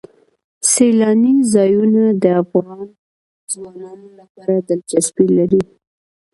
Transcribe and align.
سیلانی 0.71 1.33
ځایونه 1.53 2.03
د 2.23 2.25
افغان 2.43 2.87
ځوانانو 3.51 4.07
لپاره 4.19 4.55
دلچسپي 4.69 5.27
لري. 5.37 5.61